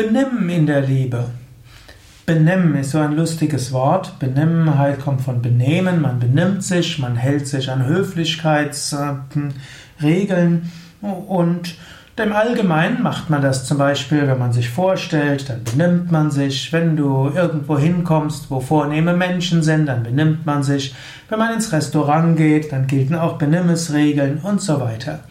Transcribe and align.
Benimm 0.00 0.48
in 0.48 0.64
der 0.64 0.82
Liebe. 0.82 1.24
Benimm 2.24 2.76
ist 2.76 2.92
so 2.92 2.98
ein 2.98 3.16
lustiges 3.16 3.72
Wort. 3.72 4.20
Benimmheit 4.20 5.00
kommt 5.00 5.22
von 5.22 5.42
benehmen. 5.42 6.00
Man 6.00 6.20
benimmt 6.20 6.62
sich, 6.62 7.00
man 7.00 7.16
hält 7.16 7.48
sich 7.48 7.68
an 7.68 7.84
Höflichkeitsregeln 7.84 10.70
und 11.00 11.74
im 12.14 12.32
Allgemeinen 12.32 13.02
macht 13.02 13.28
man 13.28 13.42
das 13.42 13.66
zum 13.66 13.78
Beispiel, 13.78 14.28
wenn 14.28 14.38
man 14.38 14.52
sich 14.52 14.70
vorstellt, 14.70 15.50
dann 15.50 15.64
benimmt 15.64 16.12
man 16.12 16.30
sich. 16.30 16.72
Wenn 16.72 16.96
du 16.96 17.32
irgendwo 17.34 17.76
hinkommst, 17.76 18.52
wo 18.52 18.60
vornehme 18.60 19.16
Menschen 19.16 19.64
sind, 19.64 19.86
dann 19.86 20.04
benimmt 20.04 20.46
man 20.46 20.62
sich. 20.62 20.94
Wenn 21.28 21.40
man 21.40 21.54
ins 21.54 21.72
Restaurant 21.72 22.36
geht, 22.36 22.70
dann 22.70 22.86
gelten 22.86 23.16
auch 23.16 23.36
Benimmesregeln 23.36 24.38
und 24.44 24.60
so 24.60 24.80
weiter. 24.80 25.24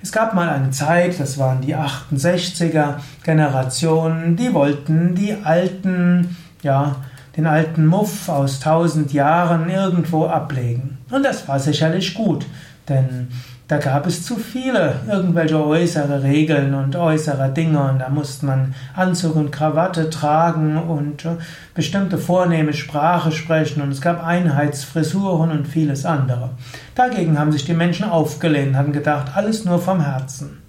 Es 0.00 0.12
gab 0.12 0.34
mal 0.34 0.48
eine 0.48 0.70
Zeit, 0.70 1.18
das 1.18 1.38
waren 1.38 1.60
die 1.60 1.74
68er 1.74 2.94
Generationen, 3.24 4.36
die 4.36 4.54
wollten 4.54 5.14
die 5.14 5.34
alten, 5.42 6.36
ja, 6.62 6.96
den 7.36 7.46
alten 7.46 7.86
Muff 7.86 8.28
aus 8.28 8.60
tausend 8.60 9.12
Jahren 9.12 9.68
irgendwo 9.68 10.26
ablegen. 10.26 10.98
Und 11.10 11.24
das 11.24 11.46
war 11.48 11.58
sicherlich 11.58 12.14
gut, 12.14 12.46
denn 12.88 13.28
da 13.68 13.76
gab 13.76 14.06
es 14.06 14.24
zu 14.24 14.36
viele 14.36 15.00
irgendwelche 15.06 15.62
äußere 15.62 16.22
Regeln 16.22 16.74
und 16.74 16.96
äußere 16.96 17.50
Dinge 17.50 17.82
und 17.82 17.98
da 17.98 18.08
musste 18.08 18.46
man 18.46 18.74
Anzug 18.96 19.36
und 19.36 19.50
Krawatte 19.50 20.08
tragen 20.08 20.78
und 20.78 21.26
äh, 21.26 21.36
bestimmte 21.74 22.16
vornehme 22.16 22.72
Sprache 22.72 23.30
sprechen 23.30 23.82
und 23.82 23.92
es 23.92 24.00
gab 24.00 24.24
Einheitsfrisuren 24.24 25.50
und 25.50 25.68
vieles 25.68 26.06
andere. 26.06 26.50
Dagegen 26.94 27.38
haben 27.38 27.52
sich 27.52 27.66
die 27.66 27.74
Menschen 27.74 28.08
aufgelehnt, 28.08 28.74
hatten 28.74 28.94
gedacht, 28.94 29.32
alles 29.36 29.66
nur 29.66 29.78
vom 29.78 30.00
Herzen. 30.00 30.62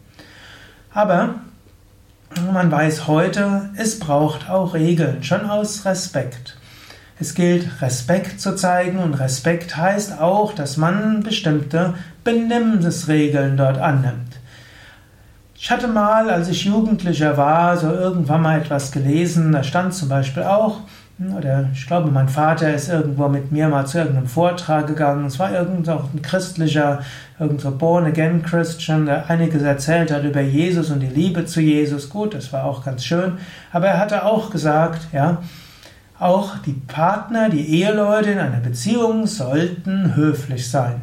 Aber 0.93 1.35
man 2.51 2.69
weiß 2.69 3.07
heute, 3.07 3.69
es 3.77 3.97
braucht 3.97 4.49
auch 4.49 4.73
Regeln, 4.73 5.23
schon 5.23 5.49
aus 5.49 5.85
Respekt. 5.85 6.58
Es 7.21 7.33
gilt, 7.33 7.81
Respekt 7.81 8.39
zu 8.39 8.55
zeigen 8.55 8.99
und 8.99 9.13
Respekt 9.15 9.75
heißt 9.75 10.21
auch, 10.21 10.53
dass 10.53 10.77
man 10.77 11.21
bestimmte 11.21 11.95
Benimmensregeln 12.23 13.57
dort 13.57 13.77
annimmt. 13.77 14.39
Ich 15.53 15.69
hatte 15.69 15.89
mal, 15.89 16.29
als 16.29 16.47
ich 16.47 16.63
Jugendlicher 16.63 17.35
war, 17.35 17.75
so 17.75 17.91
irgendwann 17.91 18.41
mal 18.41 18.57
etwas 18.57 18.93
gelesen, 18.93 19.51
da 19.51 19.63
stand 19.63 19.93
zum 19.93 20.07
Beispiel 20.07 20.43
auch, 20.43 20.79
oder 21.37 21.67
ich 21.73 21.85
glaube, 21.85 22.09
mein 22.09 22.29
Vater 22.29 22.73
ist 22.73 22.87
irgendwo 22.87 23.27
mit 23.27 23.51
mir 23.51 23.67
mal 23.67 23.85
zu 23.85 23.97
irgendeinem 23.97 24.27
Vortrag 24.27 24.87
gegangen. 24.87 25.25
Es 25.25 25.37
war 25.37 25.51
irgend 25.51 25.89
auch 25.89 26.05
ein 26.13 26.21
christlicher, 26.21 27.01
irgend 27.37 27.59
so 27.59 27.71
Born 27.71 28.05
Again 28.05 28.41
Christian, 28.43 29.05
der 29.05 29.29
einiges 29.29 29.61
erzählt 29.63 30.13
hat 30.13 30.23
über 30.23 30.39
Jesus 30.39 30.89
und 30.89 31.01
die 31.01 31.07
Liebe 31.07 31.45
zu 31.45 31.59
Jesus. 31.59 32.09
Gut, 32.09 32.33
das 32.33 32.53
war 32.53 32.63
auch 32.63 32.85
ganz 32.85 33.03
schön. 33.03 33.33
Aber 33.73 33.87
er 33.87 33.99
hatte 33.99 34.23
auch 34.23 34.49
gesagt, 34.49 35.09
ja, 35.11 35.39
auch 36.19 36.57
die 36.57 36.73
Partner, 36.73 37.49
die 37.49 37.81
Eheleute 37.81 38.31
in 38.31 38.39
einer 38.39 38.59
Beziehung 38.59 39.25
sollten 39.25 40.15
höflich 40.15 40.69
sein. 40.69 41.01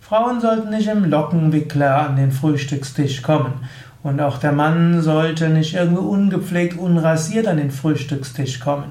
Frauen 0.00 0.40
sollten 0.40 0.70
nicht 0.70 0.88
im 0.88 1.04
Lockenwickler 1.04 2.08
an 2.08 2.16
den 2.16 2.32
Frühstückstisch 2.32 3.22
kommen. 3.22 3.68
Und 4.02 4.20
auch 4.20 4.38
der 4.38 4.52
Mann 4.52 5.00
sollte 5.00 5.48
nicht 5.48 5.74
irgendwie 5.74 6.02
ungepflegt, 6.02 6.78
unrasiert 6.78 7.46
an 7.46 7.56
den 7.56 7.70
Frühstückstisch 7.70 8.60
kommen. 8.60 8.90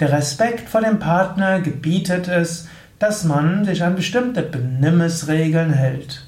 Der 0.00 0.10
Respekt 0.10 0.68
vor 0.68 0.80
dem 0.80 0.98
Partner 0.98 1.60
gebietet 1.60 2.28
es, 2.28 2.68
dass 2.98 3.24
man 3.24 3.64
sich 3.64 3.82
an 3.84 3.96
bestimmte 3.96 4.42
Benimmesregeln 4.42 5.72
hält. 5.72 6.26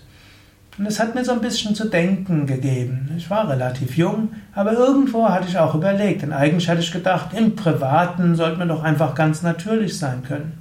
Und 0.79 0.85
es 0.85 1.01
hat 1.01 1.15
mir 1.15 1.25
so 1.25 1.33
ein 1.33 1.41
bisschen 1.41 1.75
zu 1.75 1.89
denken 1.89 2.47
gegeben. 2.47 3.11
Ich 3.17 3.31
war 3.31 3.49
relativ 3.49 3.97
jung, 3.97 4.29
aber 4.55 4.73
irgendwo 4.73 5.27
hatte 5.29 5.49
ich 5.49 5.59
auch 5.59 5.75
überlegt, 5.75 6.21
denn 6.21 6.35
eigentlich 6.35 6.69
hatte 6.69 6.81
ich 6.81 6.93
gedacht, 6.93 7.31
im 7.35 7.57
Privaten 7.57 8.35
sollte 8.35 8.59
man 8.59 8.69
doch 8.69 8.83
einfach 8.83 9.15
ganz 9.15 9.43
natürlich 9.43 9.99
sein 9.99 10.23
können. 10.23 10.53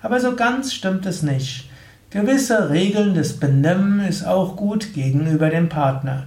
Aber 0.00 0.20
so 0.20 0.36
ganz 0.36 0.72
stimmt 0.72 1.06
es 1.06 1.24
nicht. 1.24 1.68
Gewisse 2.10 2.70
Regeln 2.70 3.14
des 3.14 3.40
Benehmen 3.40 4.00
ist 4.00 4.24
auch 4.24 4.56
gut 4.56 4.94
gegenüber 4.94 5.50
dem 5.50 5.68
Partner. 5.68 6.24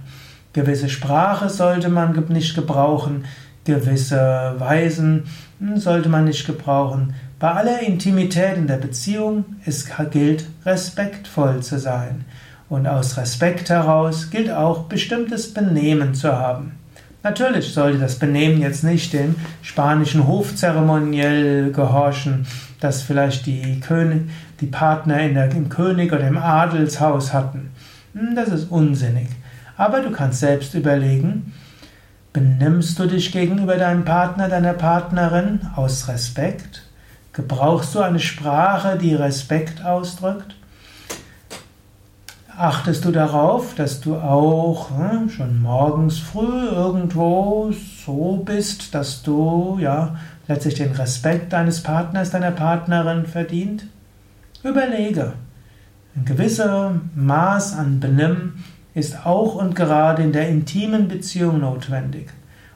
Gewisse 0.52 0.90
Sprache 0.90 1.48
sollte 1.48 1.88
man 1.88 2.12
nicht 2.28 2.54
gebrauchen, 2.54 3.24
gewisse 3.64 4.54
Weisen 4.58 5.24
sollte 5.76 6.10
man 6.10 6.26
nicht 6.26 6.46
gebrauchen. 6.46 7.14
Bei 7.38 7.52
aller 7.52 7.80
Intimität 7.80 8.58
in 8.58 8.66
der 8.66 8.76
Beziehung 8.76 9.44
es 9.64 9.88
gilt 10.10 10.46
respektvoll 10.66 11.62
zu 11.62 11.78
sein. 11.78 12.26
Und 12.72 12.86
aus 12.86 13.18
Respekt 13.18 13.68
heraus 13.68 14.30
gilt 14.30 14.50
auch 14.50 14.84
bestimmtes 14.84 15.52
Benehmen 15.52 16.14
zu 16.14 16.32
haben. 16.32 16.78
Natürlich 17.22 17.74
sollte 17.74 17.98
das 17.98 18.18
Benehmen 18.18 18.62
jetzt 18.62 18.82
nicht 18.82 19.12
dem 19.12 19.34
spanischen 19.60 20.26
Hofzeremoniell 20.26 21.70
gehorchen, 21.70 22.46
das 22.80 23.02
vielleicht 23.02 23.44
die, 23.44 23.78
König, 23.80 24.22
die 24.62 24.68
Partner 24.68 25.20
in 25.20 25.34
der, 25.34 25.50
im 25.50 25.68
König 25.68 26.14
oder 26.14 26.26
im 26.26 26.38
Adelshaus 26.38 27.34
hatten. 27.34 27.72
Hm, 28.14 28.34
das 28.34 28.48
ist 28.48 28.70
unsinnig. 28.70 29.28
Aber 29.76 30.00
du 30.00 30.10
kannst 30.10 30.40
selbst 30.40 30.72
überlegen, 30.72 31.52
benimmst 32.32 32.98
du 32.98 33.04
dich 33.04 33.32
gegenüber 33.32 33.76
deinem 33.76 34.06
Partner, 34.06 34.48
deiner 34.48 34.72
Partnerin 34.72 35.60
aus 35.76 36.08
Respekt? 36.08 36.84
Gebrauchst 37.34 37.94
du 37.94 38.00
eine 38.00 38.18
Sprache, 38.18 38.96
die 38.96 39.14
Respekt 39.14 39.84
ausdrückt? 39.84 40.56
Achtest 42.56 43.04
du 43.04 43.10
darauf, 43.10 43.74
dass 43.74 44.00
du 44.00 44.16
auch 44.16 44.90
hm, 44.90 45.30
schon 45.30 45.62
morgens 45.62 46.18
früh 46.18 46.68
irgendwo 46.68 47.72
so 48.04 48.42
bist, 48.44 48.94
dass 48.94 49.22
du 49.22 49.78
ja 49.80 50.16
letztlich 50.48 50.74
den 50.74 50.92
Respekt 50.92 51.52
deines 51.52 51.82
Partners, 51.82 52.30
deiner 52.30 52.50
Partnerin 52.50 53.26
verdient? 53.26 53.86
Überlege. 54.62 55.32
Ein 56.14 56.24
gewisser 56.24 57.00
Maß 57.14 57.76
an 57.78 58.00
Benimm 58.00 58.54
ist 58.94 59.24
auch 59.24 59.54
und 59.54 59.74
gerade 59.74 60.22
in 60.22 60.32
der 60.32 60.48
intimen 60.48 61.08
Beziehung 61.08 61.60
notwendig. 61.60 62.28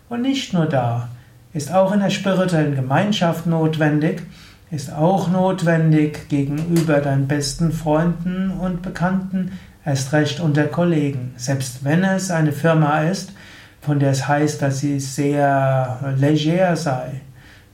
Und 0.09 0.23
nicht 0.23 0.53
nur 0.53 0.67
da, 0.67 1.09
ist 1.53 1.73
auch 1.73 1.93
in 1.93 2.01
der 2.01 2.11
spirituellen 2.11 2.75
Gemeinschaft 2.75 3.47
notwendig, 3.47 4.23
ist 4.71 4.93
auch 4.93 5.31
notwendig 5.31 6.29
gegenüber 6.29 7.01
deinen 7.01 7.29
besten 7.29 7.71
Freunden 7.71 8.51
und 8.51 8.83
Bekannten, 8.83 9.53
erst 9.85 10.13
recht 10.13 10.41
unter 10.41 10.65
Kollegen. 10.65 11.33
Selbst 11.37 11.85
wenn 11.85 12.03
es 12.03 12.31
eine 12.31 12.53
Firma 12.53 13.03
ist, 13.03 13.33
von 13.81 14.01
der 14.01 14.11
es 14.11 14.27
heißt, 14.27 14.61
dass 14.61 14.81
sie 14.81 14.99
sehr 14.99 16.15
leger 16.19 16.75
sei. 16.75 17.21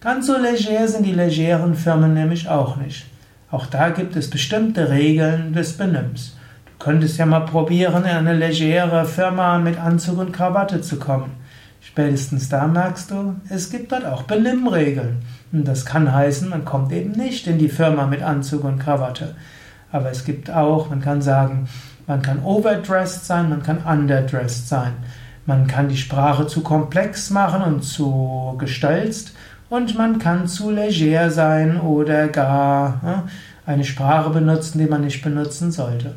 Ganz 0.02 0.26
so 0.26 0.36
leger 0.36 0.86
sind 0.86 1.06
die 1.06 1.14
legeren 1.14 1.74
Firmen 1.74 2.12
nämlich 2.12 2.48
auch 2.48 2.76
nicht. 2.76 3.06
Auch 3.50 3.66
da 3.66 3.88
gibt 3.88 4.16
es 4.16 4.28
bestimmte 4.28 4.90
Regeln 4.90 5.54
des 5.54 5.76
Benimms. 5.76 6.36
Du 6.66 6.84
könntest 6.84 7.16
ja 7.18 7.24
mal 7.24 7.40
probieren, 7.40 8.04
in 8.04 8.10
eine 8.10 8.34
legere 8.34 9.06
Firma 9.06 9.58
mit 9.58 9.78
Anzug 9.78 10.18
und 10.18 10.32
Krawatte 10.32 10.82
zu 10.82 10.98
kommen. 10.98 11.41
Spätestens 11.84 12.48
da 12.48 12.66
merkst 12.68 13.10
du, 13.10 13.34
es 13.48 13.70
gibt 13.70 13.90
dort 13.92 14.06
auch 14.06 14.22
Benimmregeln. 14.22 15.16
Und 15.50 15.66
das 15.66 15.84
kann 15.84 16.12
heißen, 16.12 16.48
man 16.48 16.64
kommt 16.64 16.92
eben 16.92 17.12
nicht 17.12 17.46
in 17.46 17.58
die 17.58 17.68
Firma 17.68 18.06
mit 18.06 18.22
Anzug 18.22 18.64
und 18.64 18.78
Krawatte. 18.78 19.34
Aber 19.90 20.10
es 20.10 20.24
gibt 20.24 20.48
auch, 20.50 20.88
man 20.88 21.00
kann 21.00 21.20
sagen, 21.20 21.68
man 22.06 22.22
kann 22.22 22.42
overdressed 22.44 23.26
sein, 23.26 23.50
man 23.50 23.62
kann 23.62 23.78
underdressed 23.78 24.68
sein. 24.68 24.92
Man 25.44 25.66
kann 25.66 25.88
die 25.88 25.96
Sprache 25.96 26.46
zu 26.46 26.62
komplex 26.62 27.30
machen 27.30 27.62
und 27.62 27.82
zu 27.82 28.54
gestelzt 28.58 29.34
und 29.68 29.98
man 29.98 30.18
kann 30.18 30.46
zu 30.46 30.70
leger 30.70 31.30
sein 31.30 31.80
oder 31.80 32.28
gar 32.28 33.00
ja, 33.04 33.24
eine 33.66 33.84
Sprache 33.84 34.30
benutzen, 34.30 34.78
die 34.78 34.86
man 34.86 35.02
nicht 35.02 35.22
benutzen 35.22 35.72
sollte. 35.72 36.14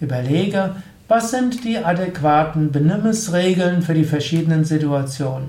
Überlege, 0.00 0.76
was 1.10 1.32
sind 1.32 1.64
die 1.64 1.76
adäquaten 1.76 2.70
Benimmensregeln 2.70 3.82
für 3.82 3.94
die 3.94 4.04
verschiedenen 4.04 4.64
Situationen. 4.64 5.48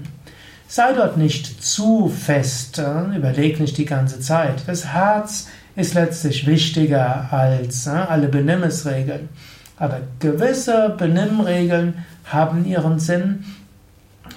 Sei 0.67 0.91
dort 0.93 1.17
nicht 1.17 1.63
zu 1.63 2.09
fest, 2.09 2.81
überleg 3.15 3.59
nicht 3.59 3.77
die 3.77 3.85
ganze 3.85 4.19
Zeit. 4.19 4.63
Das 4.65 4.87
Herz 4.87 5.49
ist 5.75 5.93
letztlich 5.93 6.47
wichtiger 6.47 7.31
als 7.31 7.87
alle 7.87 8.27
Benimmensregeln. 8.27 9.29
Aber 9.77 9.99
gewisse 10.17 10.95
Benimmregeln 10.97 12.05
haben 12.25 12.65
ihren 12.65 12.97
Sinn 12.97 13.43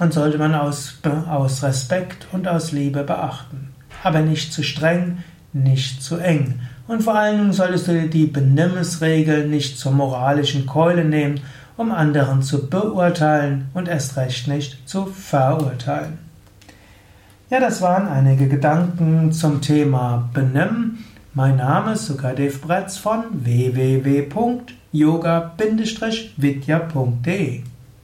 und 0.00 0.12
sollte 0.12 0.36
man 0.36 0.54
aus, 0.54 0.98
aus 1.30 1.62
Respekt 1.62 2.26
und 2.32 2.46
aus 2.46 2.70
Liebe 2.72 3.02
beachten. 3.02 3.72
Aber 4.02 4.20
nicht 4.20 4.52
zu 4.52 4.62
streng, 4.62 5.24
nicht 5.54 6.02
zu 6.02 6.18
eng. 6.18 6.60
Und 6.86 7.02
vor 7.02 7.14
allen 7.14 7.38
Dingen 7.38 7.52
solltest 7.52 7.88
du 7.88 8.08
die 8.08 8.26
Benimmensregeln 8.26 9.50
nicht 9.50 9.78
zur 9.78 9.92
moralischen 9.92 10.66
Keule 10.66 11.04
nehmen, 11.04 11.40
um 11.76 11.90
anderen 11.92 12.42
zu 12.42 12.68
beurteilen 12.68 13.68
und 13.74 13.88
erst 13.88 14.16
recht 14.16 14.48
nicht 14.48 14.88
zu 14.88 15.06
verurteilen. 15.06 16.18
Ja, 17.50 17.60
das 17.60 17.80
waren 17.82 18.08
einige 18.08 18.48
Gedanken 18.48 19.32
zum 19.32 19.60
Thema 19.60 20.28
Benimm. 20.32 20.98
Mein 21.32 21.56
Name 21.56 21.94
ist 21.94 22.06
Sukadev 22.06 22.60
Bretz 22.60 22.96
von 22.96 23.24
www 23.32 24.28
yoga-vidya.de 24.94 25.84